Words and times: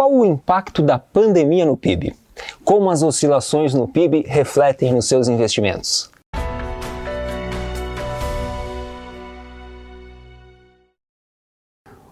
Qual 0.00 0.14
o 0.14 0.24
impacto 0.24 0.80
da 0.80 0.98
pandemia 0.98 1.66
no 1.66 1.76
PIB? 1.76 2.14
Como 2.64 2.88
as 2.88 3.02
oscilações 3.02 3.74
no 3.74 3.86
PIB 3.86 4.24
refletem 4.26 4.94
nos 4.94 5.04
seus 5.04 5.28
investimentos? 5.28 6.10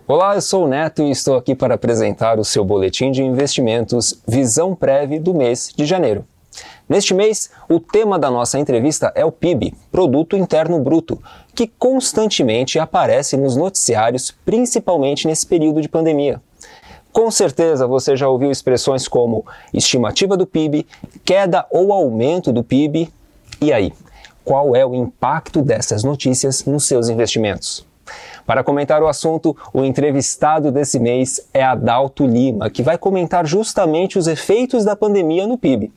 Olá, 0.07 0.35
eu 0.35 0.43
sou 0.43 0.67
o 0.67 0.69
Neto 0.69 1.01
e 1.01 1.11
estou 1.11 1.35
aqui 1.35 1.55
para 1.55 1.77
apresentar 1.77 2.39
o 2.39 2.45
seu 2.45 2.63
boletim 2.63 3.11
de 3.11 3.23
investimentos 3.23 4.21
Visão 4.29 4.75
Prévia 4.75 5.19
do 5.19 5.33
mês 5.33 5.73
de 5.75 5.87
janeiro. 5.87 6.27
Neste 6.87 7.15
mês, 7.15 7.51
o 7.71 7.81
tema 7.81 8.19
da 8.19 8.31
nossa 8.31 8.59
entrevista 8.59 9.11
é 9.15 9.25
o 9.25 9.33
PIB, 9.33 9.73
Produto 9.91 10.37
Interno 10.37 10.79
Bruto, 10.79 11.23
que 11.55 11.67
constantemente 11.67 12.79
aparece 12.79 13.35
nos 13.39 13.57
noticiários, 13.57 14.31
principalmente 14.45 15.27
nesse 15.27 15.47
período 15.47 15.81
de 15.81 15.89
pandemia. 15.89 16.43
Com 17.19 17.33
certeza 17.33 17.85
você 17.85 18.17
já 18.17 18.29
ouviu 18.29 18.49
expressões 18.49 19.09
como 19.09 19.45
estimativa 19.75 20.37
do 20.37 20.47
PIB, 20.47 20.87
queda 21.25 21.67
ou 21.69 21.93
aumento 21.93 22.53
do 22.53 22.63
PIB. 22.63 23.13
E 23.61 23.73
aí, 23.73 23.93
qual 24.45 24.77
é 24.77 24.87
o 24.87 24.95
impacto 24.95 25.61
dessas 25.61 26.05
notícias 26.05 26.65
nos 26.65 26.85
seus 26.85 27.09
investimentos? 27.09 27.85
Para 28.47 28.63
comentar 28.63 29.03
o 29.03 29.09
assunto, 29.09 29.57
o 29.75 29.85
entrevistado 29.85 30.71
desse 30.71 31.01
mês 31.01 31.45
é 31.53 31.61
Adalto 31.61 32.25
Lima, 32.25 32.71
que 32.71 32.85
vai 32.85 32.97
comentar 32.97 33.45
justamente 33.45 34.17
os 34.17 34.29
efeitos 34.29 34.85
da 34.85 34.95
pandemia 34.95 35.45
no 35.45 35.59
PIB. 35.59 35.93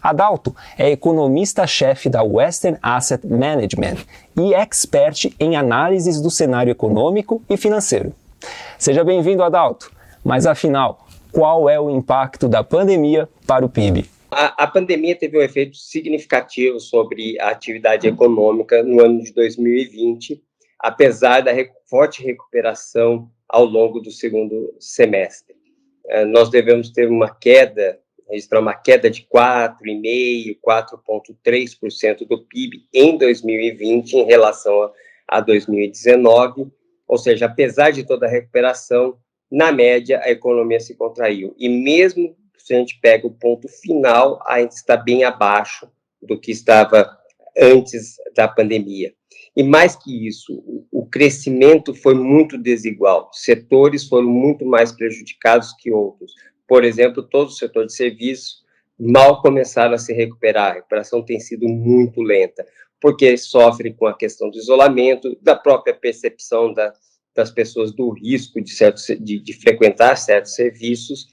Adalto 0.00 0.54
é 0.78 0.88
economista-chefe 0.88 2.08
da 2.08 2.22
Western 2.22 2.78
Asset 2.80 3.26
Management 3.26 3.96
e 4.38 4.54
expert 4.54 5.34
em 5.40 5.56
análises 5.56 6.20
do 6.20 6.30
cenário 6.30 6.70
econômico 6.70 7.42
e 7.50 7.56
financeiro. 7.56 8.12
Seja 8.78 9.02
bem-vindo, 9.02 9.42
Adalto. 9.42 9.98
Mas 10.24 10.46
afinal, 10.46 11.06
qual 11.32 11.68
é 11.68 11.78
o 11.80 11.90
impacto 11.90 12.48
da 12.48 12.62
pandemia 12.62 13.28
para 13.46 13.64
o 13.64 13.68
PIB? 13.68 14.04
A, 14.30 14.64
a, 14.64 14.66
pandemia 14.66 15.16
teve 15.16 15.36
um 15.36 15.42
efeito 15.42 15.76
significativo 15.76 16.78
sobre 16.78 17.38
a 17.40 17.48
atividade 17.48 18.06
econômica 18.06 18.82
no 18.82 19.04
ano 19.04 19.22
de 19.22 19.32
2020, 19.32 20.40
apesar 20.78 21.40
da 21.40 21.52
forte 21.88 22.22
recuperação 22.22 23.28
ao 23.48 23.64
longo 23.64 23.98
do 23.98 24.10
segundo 24.10 24.72
semestre. 24.78 25.56
Uh, 26.06 26.26
nós 26.26 26.48
devemos 26.48 26.90
ter 26.90 27.08
uma 27.08 27.28
queda, 27.28 27.98
registrar 28.28 28.60
uma 28.60 28.74
queda 28.74 29.10
de 29.10 29.22
4,5%, 29.22 30.58
4,3% 30.64 32.26
do 32.28 32.44
PIB 32.44 32.86
em 32.94 33.18
2020 33.18 34.14
em 34.14 34.24
relação 34.24 34.84
a, 34.84 34.92
a 35.26 35.40
2019, 35.40 36.70
ou 37.08 37.18
seja, 37.18 37.46
apesar 37.46 37.90
de 37.90 38.04
toda 38.04 38.26
a 38.26 38.30
recuperação, 38.30 39.18
na 39.50 39.72
média 39.72 40.20
a 40.22 40.30
economia 40.30 40.80
se 40.80 40.94
contraiu. 40.94 41.54
E 41.58 41.68
mesmo 41.68 42.36
se 42.56 42.74
a 42.74 42.78
gente 42.78 42.98
pega 43.00 43.26
o 43.26 43.32
ponto 43.32 43.68
final, 43.68 44.40
ainda 44.46 44.72
está 44.72 44.96
bem 44.96 45.24
abaixo 45.24 45.88
do 46.22 46.38
que 46.38 46.52
estava 46.52 47.18
antes 47.58 48.16
da 48.36 48.46
pandemia. 48.46 49.12
E 49.56 49.62
mais 49.62 49.96
que 49.96 50.28
isso, 50.28 50.62
o 50.92 51.04
crescimento 51.04 51.92
foi 51.92 52.14
muito 52.14 52.56
desigual. 52.56 53.30
Setores 53.32 54.06
foram 54.06 54.28
muito 54.28 54.64
mais 54.64 54.92
prejudicados 54.92 55.74
que 55.78 55.90
outros. 55.90 56.32
Por 56.68 56.84
exemplo, 56.84 57.22
todo 57.22 57.48
o 57.48 57.52
setor 57.52 57.86
de 57.86 57.92
serviços 57.92 58.62
mal 58.98 59.42
começaram 59.42 59.94
a 59.94 59.98
se 59.98 60.12
recuperar. 60.12 60.70
A 60.70 60.74
recuperação 60.74 61.24
tem 61.24 61.40
sido 61.40 61.66
muito 61.66 62.22
lenta, 62.22 62.64
porque 63.00 63.36
sofre 63.36 63.92
com 63.92 64.06
a 64.06 64.16
questão 64.16 64.50
do 64.50 64.58
isolamento, 64.58 65.36
da 65.42 65.56
própria 65.56 65.94
percepção 65.94 66.72
da, 66.72 66.92
das 67.34 67.50
pessoas 67.50 67.92
do 67.92 68.10
risco 68.10 68.60
de, 68.60 68.70
certo, 68.70 69.00
de, 69.20 69.38
de 69.40 69.52
frequentar 69.52 70.16
certos 70.16 70.54
serviços. 70.54 71.28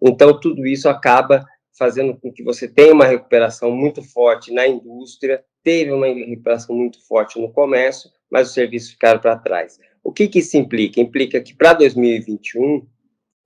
Então, 0.00 0.38
tudo 0.38 0.66
isso 0.66 0.88
acaba 0.88 1.44
fazendo 1.78 2.16
com 2.16 2.32
que 2.32 2.42
você 2.42 2.68
tenha 2.68 2.92
uma 2.92 3.06
recuperação 3.06 3.70
muito 3.70 4.02
forte 4.02 4.52
na 4.52 4.66
indústria, 4.66 5.42
teve 5.62 5.90
uma 5.92 6.06
recuperação 6.06 6.76
muito 6.76 7.04
forte 7.06 7.40
no 7.40 7.50
comércio, 7.52 8.10
mas 8.30 8.48
os 8.48 8.54
serviços 8.54 8.90
ficaram 8.90 9.20
para 9.20 9.38
trás. 9.38 9.78
O 10.02 10.12
que, 10.12 10.28
que 10.28 10.40
isso 10.40 10.56
implica? 10.56 11.00
Implica 11.00 11.40
que 11.40 11.54
para 11.54 11.74
2021 11.74 12.86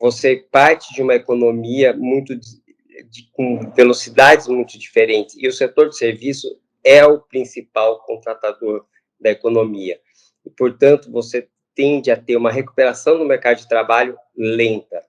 você 0.01 0.37
parte 0.51 0.95
de 0.95 1.03
uma 1.03 1.15
economia 1.15 1.95
muito 1.95 2.35
de, 2.37 3.31
com 3.33 3.71
velocidades 3.73 4.47
muito 4.47 4.79
diferentes 4.79 5.37
e 5.39 5.47
o 5.47 5.53
setor 5.53 5.89
de 5.89 5.97
serviço 5.97 6.49
é 6.85 7.05
o 7.05 7.21
principal 7.21 8.03
contratador 8.05 8.87
da 9.21 9.31
economia. 9.31 9.99
E, 10.45 10.51
portanto, 10.51 11.11
você 11.11 11.49
tende 11.77 12.11
a 12.11 12.17
ter 12.17 12.37
uma 12.37 12.51
recuperação 12.51 13.17
no 13.17 13.25
mercado 13.25 13.59
de 13.59 13.69
trabalho 13.69 14.17
lenta 14.37 15.07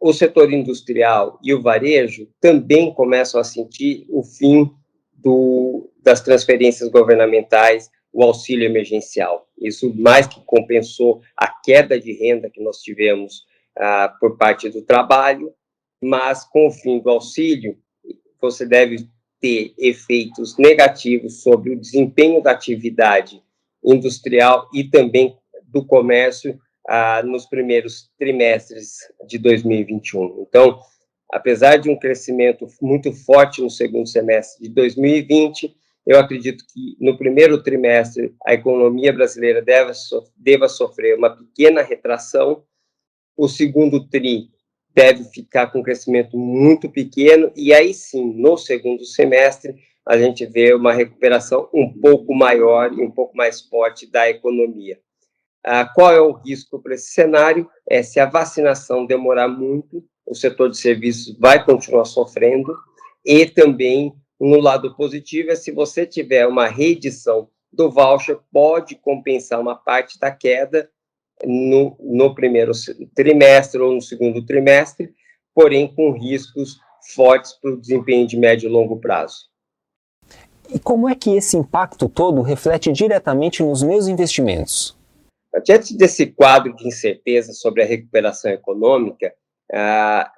o 0.00 0.12
setor 0.12 0.52
industrial 0.52 1.38
e 1.42 1.52
o 1.52 1.60
varejo 1.60 2.28
também 2.40 2.92
começam 2.92 3.40
a 3.40 3.44
sentir 3.44 4.06
o 4.08 4.22
fim 4.22 4.70
do, 5.12 5.90
das 6.02 6.20
transferências 6.20 6.88
governamentais, 6.88 7.90
o 8.12 8.22
auxílio 8.22 8.64
emergencial. 8.64 9.48
Isso 9.60 9.92
mais 9.94 10.26
que 10.26 10.40
compensou 10.44 11.20
a 11.36 11.48
queda 11.48 11.98
de 12.00 12.12
renda 12.12 12.48
que 12.48 12.62
nós 12.62 12.78
tivemos 12.78 13.44
ah, 13.76 14.14
por 14.20 14.36
parte 14.36 14.68
do 14.68 14.82
trabalho, 14.82 15.52
mas 16.02 16.44
com 16.44 16.68
o 16.68 16.70
fim 16.70 17.00
do 17.00 17.10
auxílio, 17.10 17.76
você 18.40 18.64
deve 18.64 19.08
ter 19.40 19.74
efeitos 19.78 20.56
negativos 20.56 21.42
sobre 21.42 21.72
o 21.72 21.78
desempenho 21.78 22.40
da 22.40 22.52
atividade 22.52 23.42
industrial 23.84 24.68
e 24.72 24.84
também 24.84 25.36
do 25.68 25.84
comércio 25.84 26.58
ah, 26.88 27.22
nos 27.22 27.46
primeiros 27.46 28.10
trimestres 28.18 28.96
de 29.26 29.38
2021. 29.38 30.46
Então, 30.48 30.80
apesar 31.32 31.76
de 31.76 31.90
um 31.90 31.98
crescimento 31.98 32.66
muito 32.80 33.12
forte 33.12 33.60
no 33.60 33.70
segundo 33.70 34.08
semestre 34.08 34.66
de 34.66 34.74
2020, 34.74 35.76
eu 36.06 36.18
acredito 36.18 36.64
que 36.72 36.96
no 36.98 37.18
primeiro 37.18 37.62
trimestre 37.62 38.34
a 38.46 38.54
economia 38.54 39.12
brasileira 39.12 39.62
deva 39.62 40.68
sofrer 40.68 41.18
uma 41.18 41.36
pequena 41.36 41.82
retração, 41.82 42.64
o 43.36 43.46
segundo 43.46 44.08
TRI 44.08 44.48
deve 44.94 45.24
ficar 45.24 45.66
com 45.68 45.80
um 45.80 45.82
crescimento 45.82 46.36
muito 46.36 46.90
pequeno, 46.90 47.52
e 47.54 47.74
aí 47.74 47.92
sim, 47.92 48.32
no 48.34 48.56
segundo 48.56 49.04
semestre, 49.04 49.76
a 50.06 50.16
gente 50.16 50.46
vê 50.46 50.72
uma 50.72 50.94
recuperação 50.94 51.68
um 51.72 51.92
pouco 51.92 52.34
maior 52.34 52.92
e 52.92 53.02
um 53.02 53.10
pouco 53.10 53.36
mais 53.36 53.60
forte 53.60 54.10
da 54.10 54.28
economia. 54.30 54.98
Ah, 55.70 55.84
qual 55.84 56.10
é 56.10 56.20
o 56.20 56.32
risco 56.32 56.80
para 56.80 56.94
esse 56.94 57.10
cenário? 57.10 57.68
É 57.86 58.02
se 58.02 58.18
a 58.18 58.24
vacinação 58.24 59.04
demorar 59.04 59.48
muito, 59.48 60.02
o 60.24 60.34
setor 60.34 60.70
de 60.70 60.78
serviços 60.78 61.36
vai 61.38 61.62
continuar 61.62 62.06
sofrendo, 62.06 62.74
e 63.22 63.44
também, 63.44 64.14
no 64.40 64.60
lado 64.60 64.96
positivo, 64.96 65.50
é 65.50 65.54
se 65.54 65.70
você 65.70 66.06
tiver 66.06 66.46
uma 66.46 66.68
reedição 66.68 67.50
do 67.70 67.90
voucher, 67.90 68.38
pode 68.50 68.94
compensar 68.94 69.60
uma 69.60 69.74
parte 69.74 70.18
da 70.18 70.30
queda 70.30 70.88
no, 71.44 71.94
no 72.00 72.34
primeiro 72.34 72.72
trimestre 73.14 73.78
ou 73.78 73.92
no 73.92 74.00
segundo 74.00 74.46
trimestre, 74.46 75.12
porém 75.54 75.86
com 75.94 76.12
riscos 76.12 76.78
fortes 77.14 77.52
para 77.52 77.72
o 77.72 77.78
desempenho 77.78 78.26
de 78.26 78.38
médio 78.38 78.70
e 78.70 78.72
longo 78.72 78.98
prazo. 78.98 79.50
E 80.72 80.78
como 80.78 81.06
é 81.06 81.14
que 81.14 81.36
esse 81.36 81.58
impacto 81.58 82.08
todo 82.08 82.40
reflete 82.40 82.90
diretamente 82.90 83.62
nos 83.62 83.82
meus 83.82 84.08
investimentos? 84.08 84.97
Diante 85.64 85.96
desse 85.96 86.26
quadro 86.26 86.74
de 86.76 86.86
incerteza 86.86 87.52
sobre 87.52 87.82
a 87.82 87.86
recuperação 87.86 88.50
econômica, 88.50 89.34
a, 89.72 90.30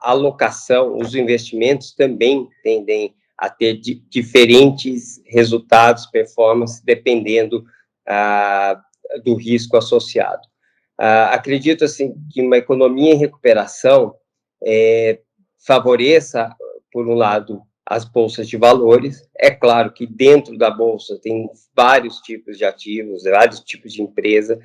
alocação, 0.00 0.96
os 0.96 1.14
investimentos 1.14 1.92
também 1.92 2.48
tendem 2.62 3.14
a 3.36 3.50
ter 3.50 3.74
di, 3.74 3.96
diferentes 4.08 5.20
resultados, 5.26 6.06
performance, 6.06 6.84
dependendo 6.84 7.64
do 9.24 9.34
risco 9.34 9.76
associado. 9.76 10.42
acredito 10.96 11.84
assim 11.84 12.14
que 12.30 12.40
uma 12.40 12.56
economia 12.56 13.12
em 13.12 13.18
recuperação 13.18 14.14
é, 14.64 15.20
favoreça, 15.66 16.54
por 16.92 17.06
um 17.08 17.14
lado, 17.14 17.60
as 17.86 18.04
bolsas 18.04 18.48
de 18.48 18.56
valores. 18.56 19.28
É 19.38 19.50
claro 19.50 19.92
que 19.92 20.06
dentro 20.06 20.58
da 20.58 20.70
bolsa 20.70 21.18
tem 21.22 21.48
vários 21.74 22.18
tipos 22.18 22.58
de 22.58 22.64
ativos, 22.64 23.22
vários 23.22 23.60
tipos 23.60 23.92
de 23.92 24.02
empresa. 24.02 24.58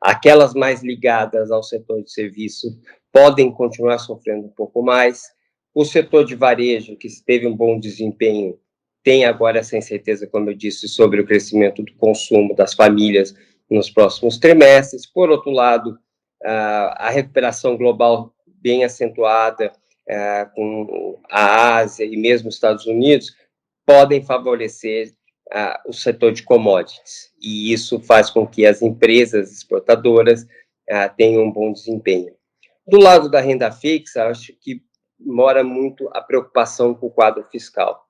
Aquelas 0.00 0.54
mais 0.54 0.82
ligadas 0.82 1.50
ao 1.50 1.62
setor 1.62 2.02
de 2.02 2.10
serviço 2.10 2.68
podem 3.12 3.52
continuar 3.52 3.98
sofrendo 3.98 4.46
um 4.46 4.52
pouco 4.52 4.82
mais. 4.82 5.30
O 5.74 5.84
setor 5.84 6.24
de 6.24 6.34
varejo, 6.34 6.96
que 6.96 7.08
teve 7.24 7.46
um 7.46 7.54
bom 7.54 7.78
desempenho, 7.78 8.58
tem 9.04 9.24
agora 9.24 9.58
essa 9.58 9.76
incerteza, 9.76 10.26
como 10.26 10.50
eu 10.50 10.54
disse, 10.54 10.88
sobre 10.88 11.20
o 11.20 11.26
crescimento 11.26 11.82
do 11.82 11.94
consumo 11.96 12.54
das 12.54 12.72
famílias 12.72 13.34
nos 13.70 13.90
próximos 13.90 14.38
trimestres. 14.38 15.06
Por 15.06 15.30
outro 15.30 15.50
lado, 15.50 15.98
a 16.42 17.10
recuperação 17.10 17.76
global 17.76 18.32
bem 18.46 18.84
acentuada, 18.84 19.72
é, 20.08 20.44
com 20.54 21.20
a 21.30 21.76
Ásia 21.76 22.04
e 22.04 22.16
mesmo 22.16 22.48
os 22.48 22.54
Estados 22.54 22.86
Unidos, 22.86 23.34
podem 23.86 24.24
favorecer 24.24 25.12
o 25.86 25.92
setor 25.92 26.32
de 26.32 26.42
commodities. 26.42 27.30
E 27.40 27.72
isso 27.72 28.00
faz 28.00 28.30
com 28.30 28.46
que 28.46 28.64
as 28.64 28.80
empresas 28.80 29.52
exportadoras 29.52 30.46
tenham 31.16 31.44
um 31.44 31.52
bom 31.52 31.72
desempenho. 31.72 32.34
Do 32.86 32.98
lado 32.98 33.30
da 33.30 33.40
renda 33.40 33.70
fixa, 33.70 34.28
acho 34.28 34.54
que 34.60 34.82
mora 35.20 35.62
muito 35.62 36.08
a 36.14 36.22
preocupação 36.22 36.94
com 36.94 37.08
o 37.08 37.10
quadro 37.10 37.44
fiscal. 37.50 38.06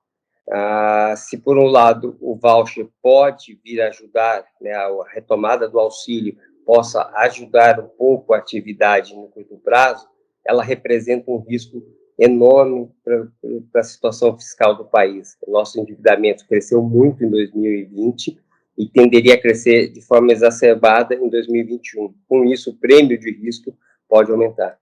Se, 1.17 1.37
por 1.37 1.57
um 1.57 1.65
lado, 1.65 2.17
o 2.21 2.35
voucher 2.35 2.87
pode 3.01 3.59
vir 3.63 3.81
ajudar, 3.81 4.45
né, 4.61 4.73
a 4.73 4.89
retomada 5.13 5.67
do 5.67 5.79
auxílio 5.79 6.37
possa 6.65 7.11
ajudar 7.17 7.79
um 7.79 7.89
pouco 7.89 8.33
a 8.33 8.37
atividade 8.37 9.13
no 9.13 9.27
curto 9.27 9.57
prazo, 9.57 10.07
ela 10.45 10.63
representa 10.63 11.29
um 11.31 11.39
risco 11.39 11.83
enorme 12.17 12.89
para 13.03 13.81
a 13.81 13.83
situação 13.83 14.37
fiscal 14.37 14.75
do 14.75 14.85
país. 14.85 15.37
Nosso 15.47 15.79
endividamento 15.79 16.47
cresceu 16.47 16.81
muito 16.81 17.23
em 17.23 17.29
2020 17.29 18.39
e 18.77 18.87
tenderia 18.87 19.35
a 19.35 19.41
crescer 19.41 19.89
de 19.89 20.01
forma 20.01 20.31
exacerbada 20.31 21.15
em 21.15 21.29
2021. 21.29 22.13
Com 22.27 22.45
isso, 22.45 22.71
o 22.71 22.75
prêmio 22.75 23.19
de 23.19 23.31
risco 23.31 23.75
pode 24.07 24.31
aumentar. 24.31 24.77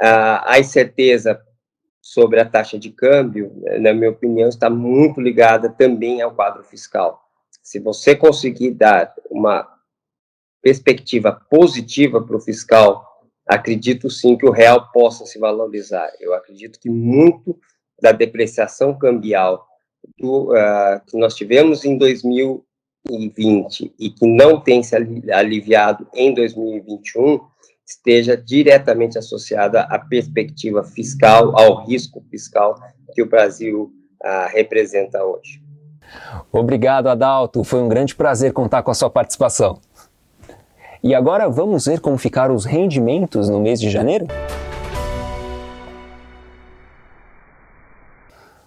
A 0.00 0.58
incerteza 0.58 1.40
sobre 2.00 2.40
a 2.40 2.44
taxa 2.44 2.78
de 2.78 2.90
câmbio, 2.90 3.52
na 3.80 3.94
minha 3.94 4.10
opinião, 4.10 4.48
está 4.48 4.68
muito 4.68 5.20
ligada 5.20 5.70
também 5.70 6.20
ao 6.20 6.34
quadro 6.34 6.64
fiscal. 6.64 7.22
Se 7.62 7.78
você 7.78 8.14
conseguir 8.14 8.72
dar 8.72 9.14
uma 9.30 9.66
perspectiva 10.60 11.32
positiva 11.48 12.20
para 12.20 12.36
o 12.36 12.40
fiscal, 12.40 13.13
acredito 13.46 14.10
sim 14.10 14.36
que 14.36 14.46
o 14.46 14.50
real 14.50 14.90
possa 14.92 15.24
se 15.26 15.38
valorizar. 15.38 16.10
Eu 16.20 16.34
acredito 16.34 16.78
que 16.80 16.88
muito 16.90 17.58
da 18.00 18.12
depreciação 18.12 18.96
cambial 18.98 19.66
do, 20.18 20.52
uh, 20.52 21.00
que 21.06 21.16
nós 21.18 21.34
tivemos 21.34 21.84
em 21.84 21.96
2020 21.96 23.94
e 23.98 24.10
que 24.10 24.26
não 24.26 24.60
tem 24.60 24.82
se 24.82 24.96
aliviado 24.96 26.06
em 26.14 26.34
2021 26.34 27.40
esteja 27.86 28.36
diretamente 28.36 29.18
associada 29.18 29.82
à 29.82 29.98
perspectiva 29.98 30.82
fiscal, 30.82 31.58
ao 31.58 31.84
risco 31.86 32.24
fiscal 32.30 32.74
que 33.14 33.22
o 33.22 33.26
Brasil 33.26 33.92
ah, 34.22 34.48
representa 34.50 35.22
hoje. 35.22 35.62
Obrigado, 36.50 37.08
Adalto. 37.08 37.62
Foi 37.64 37.80
um 37.80 37.88
grande 37.88 38.14
prazer 38.14 38.52
contar 38.52 38.82
com 38.82 38.90
a 38.90 38.94
sua 38.94 39.10
participação. 39.10 39.80
E 41.06 41.14
agora 41.14 41.50
vamos 41.50 41.84
ver 41.84 42.00
como 42.00 42.16
ficaram 42.16 42.54
os 42.54 42.64
rendimentos 42.64 43.50
no 43.50 43.60
mês 43.60 43.78
de 43.78 43.90
janeiro? 43.90 44.26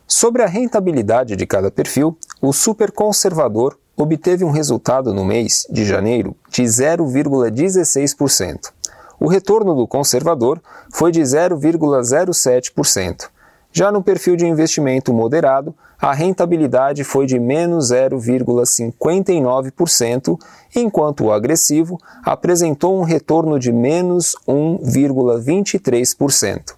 Sobre 0.05 0.43
a 0.43 0.45
rentabilidade 0.45 1.35
de 1.35 1.47
cada 1.47 1.71
perfil, 1.71 2.15
o 2.39 2.53
super 2.53 2.91
conservador 2.91 3.75
obteve 3.95 4.45
um 4.45 4.51
resultado 4.51 5.15
no 5.15 5.25
mês 5.25 5.65
de 5.67 5.83
janeiro 5.83 6.35
de 6.47 6.61
0,16%. 6.61 8.71
O 9.19 9.27
retorno 9.27 9.73
do 9.73 9.87
conservador 9.87 10.61
foi 10.93 11.11
de 11.11 11.21
0,07%. 11.21 13.31
Já 13.77 13.91
no 13.91 14.01
perfil 14.01 14.35
de 14.35 14.47
investimento 14.47 15.13
moderado, 15.13 15.75
a 16.01 16.11
rentabilidade 16.11 17.03
foi 17.03 17.27
de 17.27 17.39
menos 17.39 17.91
0,59%, 17.91 20.35
enquanto 20.75 21.25
o 21.25 21.31
agressivo 21.31 21.99
apresentou 22.25 22.99
um 22.99 23.03
retorno 23.03 23.59
de 23.59 23.71
menos 23.71 24.35
1,23%. 24.47 26.73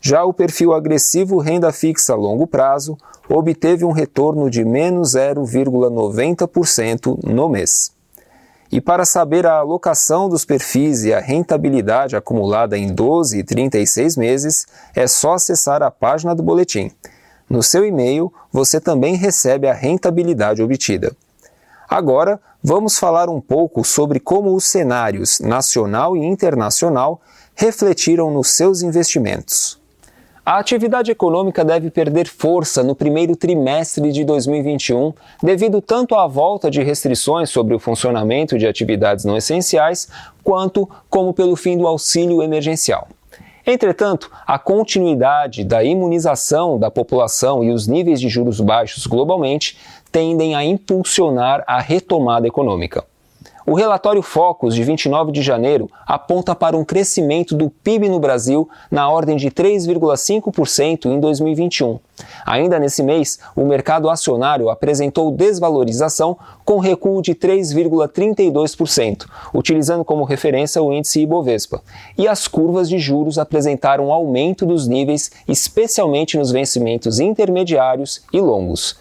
Já 0.00 0.24
o 0.24 0.32
perfil 0.32 0.72
agressivo 0.72 1.36
renda 1.36 1.70
fixa 1.70 2.14
a 2.14 2.16
longo 2.16 2.46
prazo 2.46 2.96
obteve 3.28 3.84
um 3.84 3.92
retorno 3.92 4.48
de 4.48 4.64
menos 4.64 5.14
0,90% 5.14 7.18
no 7.24 7.50
mês. 7.50 7.97
E 8.70 8.80
para 8.80 9.06
saber 9.06 9.46
a 9.46 9.58
alocação 9.58 10.28
dos 10.28 10.44
perfis 10.44 11.04
e 11.04 11.12
a 11.12 11.20
rentabilidade 11.20 12.14
acumulada 12.14 12.76
em 12.76 12.92
12 12.92 13.38
e 13.38 13.44
36 13.44 14.16
meses, 14.16 14.66
é 14.94 15.06
só 15.06 15.34
acessar 15.34 15.82
a 15.82 15.90
página 15.90 16.34
do 16.34 16.42
boletim. 16.42 16.90
No 17.48 17.62
seu 17.62 17.84
e-mail, 17.84 18.32
você 18.52 18.78
também 18.78 19.16
recebe 19.16 19.66
a 19.66 19.72
rentabilidade 19.72 20.62
obtida. 20.62 21.16
Agora, 21.88 22.38
vamos 22.62 22.98
falar 22.98 23.30
um 23.30 23.40
pouco 23.40 23.82
sobre 23.82 24.20
como 24.20 24.54
os 24.54 24.64
cenários 24.64 25.40
nacional 25.40 26.14
e 26.14 26.22
internacional 26.22 27.22
refletiram 27.54 28.30
nos 28.30 28.50
seus 28.50 28.82
investimentos. 28.82 29.80
A 30.48 30.56
atividade 30.56 31.10
econômica 31.10 31.62
deve 31.62 31.90
perder 31.90 32.26
força 32.26 32.82
no 32.82 32.94
primeiro 32.94 33.36
trimestre 33.36 34.10
de 34.10 34.24
2021, 34.24 35.12
devido 35.42 35.82
tanto 35.82 36.14
à 36.14 36.26
volta 36.26 36.70
de 36.70 36.82
restrições 36.82 37.50
sobre 37.50 37.74
o 37.74 37.78
funcionamento 37.78 38.56
de 38.56 38.66
atividades 38.66 39.26
não 39.26 39.36
essenciais, 39.36 40.08
quanto 40.42 40.88
como 41.10 41.34
pelo 41.34 41.54
fim 41.54 41.76
do 41.76 41.86
auxílio 41.86 42.42
emergencial. 42.42 43.08
Entretanto, 43.66 44.30
a 44.46 44.58
continuidade 44.58 45.64
da 45.64 45.84
imunização 45.84 46.78
da 46.78 46.90
população 46.90 47.62
e 47.62 47.70
os 47.70 47.86
níveis 47.86 48.18
de 48.18 48.30
juros 48.30 48.58
baixos 48.58 49.06
globalmente 49.06 49.76
tendem 50.10 50.54
a 50.54 50.64
impulsionar 50.64 51.62
a 51.66 51.78
retomada 51.78 52.48
econômica. 52.48 53.04
O 53.68 53.74
relatório 53.74 54.22
Focus 54.22 54.74
de 54.74 54.82
29 54.82 55.30
de 55.30 55.42
janeiro 55.42 55.90
aponta 56.06 56.54
para 56.54 56.74
um 56.74 56.82
crescimento 56.82 57.54
do 57.54 57.68
PIB 57.68 58.08
no 58.08 58.18
Brasil 58.18 58.66
na 58.90 59.10
ordem 59.10 59.36
de 59.36 59.50
3,5% 59.50 61.04
em 61.04 61.20
2021. 61.20 61.98
Ainda 62.46 62.78
nesse 62.78 63.02
mês, 63.02 63.38
o 63.54 63.66
mercado 63.66 64.08
acionário 64.08 64.70
apresentou 64.70 65.30
desvalorização 65.30 66.34
com 66.64 66.78
recuo 66.78 67.20
de 67.20 67.34
3,32%, 67.34 69.26
utilizando 69.52 70.02
como 70.02 70.24
referência 70.24 70.82
o 70.82 70.90
índice 70.90 71.20
Ibovespa. 71.20 71.82
E 72.16 72.26
as 72.26 72.48
curvas 72.48 72.88
de 72.88 72.98
juros 72.98 73.36
apresentaram 73.36 74.10
aumento 74.10 74.64
dos 74.64 74.88
níveis, 74.88 75.30
especialmente 75.46 76.38
nos 76.38 76.50
vencimentos 76.50 77.20
intermediários 77.20 78.22
e 78.32 78.40
longos. 78.40 78.96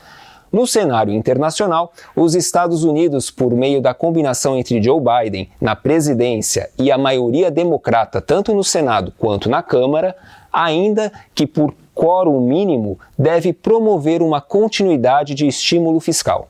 No 0.52 0.66
cenário 0.66 1.14
internacional, 1.14 1.92
os 2.16 2.34
Estados 2.34 2.84
Unidos, 2.84 3.30
por 3.30 3.54
meio 3.54 3.82
da 3.82 3.94
combinação 3.94 4.58
entre 4.58 4.82
Joe 4.82 5.02
Biden 5.02 5.50
na 5.60 5.76
presidência 5.76 6.70
e 6.80 6.92
a 6.92 6.98
maioria 6.98 7.52
democrata 7.52 8.22
tanto 8.22 8.54
no 8.54 8.64
Senado 8.64 9.14
quanto 9.18 9.50
na 9.50 9.62
Câmara, 9.62 10.16
ainda 10.52 11.12
que 11.36 11.46
por 11.46 11.74
quórum 11.98 12.40
mínimo, 12.42 13.00
deve 13.18 13.52
promover 13.52 14.22
uma 14.22 14.40
continuidade 14.40 15.34
de 15.34 15.48
estímulo 15.48 16.00
fiscal. 16.00 16.48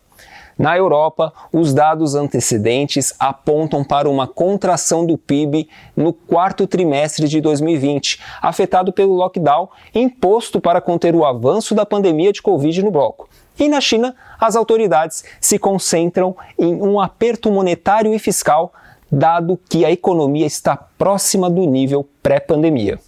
Na 0.58 0.76
Europa, 0.76 1.32
os 1.54 1.74
dados 1.74 2.16
antecedentes 2.16 3.14
apontam 3.18 3.84
para 3.84 4.10
uma 4.10 4.28
contração 4.28 5.06
do 5.06 5.18
PIB 5.18 5.70
no 5.96 6.12
quarto 6.12 6.68
trimestre 6.68 7.28
de 7.28 7.40
2020, 7.40 8.20
afetado 8.42 8.92
pelo 8.92 9.14
lockdown 9.14 9.70
imposto 9.94 10.60
para 10.60 10.81
conter 10.81 11.16
o 11.16 11.24
avanço 11.24 11.74
da 11.74 11.86
pandemia 11.86 12.33
de 12.33 12.42
Covid 12.42 12.83
no 12.83 12.92
bloco. 12.92 13.30
E 13.59 13.68
na 13.68 13.81
China, 13.81 14.16
as 14.40 14.56
autoridades 14.56 15.23
se 15.42 15.57
concentram 15.57 16.35
em 16.57 16.76
um 16.76 16.99
aperto 16.99 17.52
monetário 17.52 18.14
e 18.14 18.19
fiscal, 18.19 18.73
dado 19.11 19.59
que 19.69 19.83
a 19.85 19.92
economia 19.92 20.45
está 20.45 20.76
próxima 20.76 21.49
do 21.49 21.66
nível 21.66 22.07
pré-pandemia. 22.21 22.99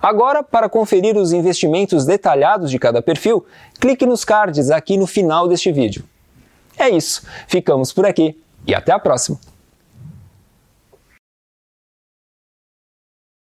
Agora, 0.00 0.42
para 0.42 0.68
conferir 0.68 1.16
os 1.16 1.32
investimentos 1.32 2.04
detalhados 2.04 2.70
de 2.70 2.78
cada 2.78 3.02
perfil, 3.02 3.44
clique 3.80 4.06
nos 4.06 4.24
cards 4.24 4.70
aqui 4.70 4.96
no 4.96 5.06
final 5.06 5.48
deste 5.48 5.72
vídeo. 5.72 6.04
É 6.78 6.88
isso, 6.88 7.22
ficamos 7.48 7.92
por 7.92 8.06
aqui 8.06 8.38
e 8.66 8.74
até 8.74 8.92
a 8.92 8.98
próxima! 8.98 9.55